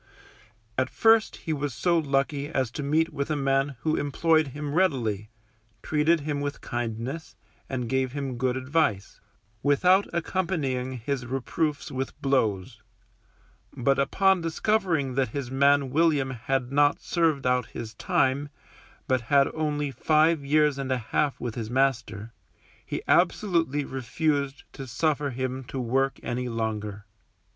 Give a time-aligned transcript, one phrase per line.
[0.79, 4.73] At first he was so lucky as to meet with a man who employed him
[4.73, 5.29] readily,
[5.83, 7.35] treated him with kindness,
[7.69, 9.21] and gave him good advice,
[9.61, 12.81] without accompanying his reproofs with blows;
[13.77, 18.49] but upon discovering that his man William had not served out his time,
[19.07, 22.31] but had only five years and a half with his master,
[22.83, 27.05] he absolutely refused to suffer him to work any longer.